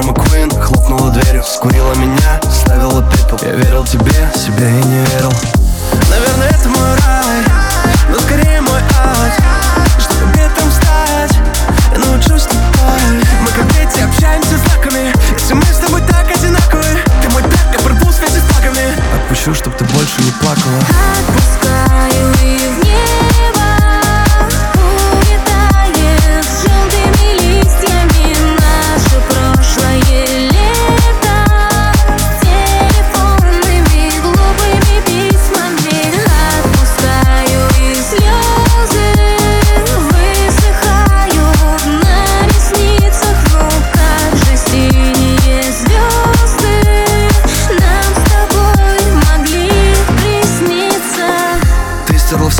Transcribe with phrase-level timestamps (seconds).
[0.00, 3.38] Сара Маккуин хлопнула дверью Скурила меня, ставила пепел.
[3.42, 5.32] Я верил тебе, себе и не верил.
[6.08, 6.29] Наверное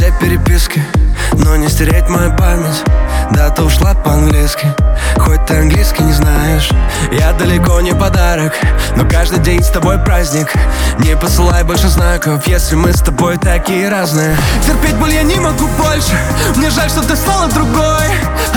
[0.00, 0.82] все переписки,
[1.34, 2.82] но не стереть мою память.
[3.32, 4.74] Да, ты ушла по-английски,
[5.18, 6.70] хоть ты английский не знаешь.
[7.12, 8.54] Я далеко не подарок,
[8.96, 10.54] но каждый день с тобой праздник.
[11.00, 14.34] Не посылай больше знаков, если мы с тобой такие разные.
[14.66, 16.18] Терпеть боль я не могу больше
[16.56, 18.08] Мне жаль, что ты стала другой.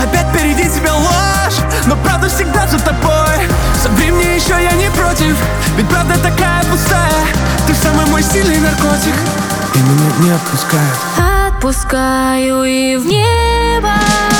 [0.02, 3.36] Опять впереди тебя ложь Но правда всегда за тобой.
[3.82, 5.36] Соври мне еще, я не против
[5.76, 7.26] Ведь правда такая пустая.
[7.66, 9.14] Ты самый мой сильный наркотик
[9.74, 11.33] И меня не отпускает
[11.64, 14.33] Отпускаю и в небо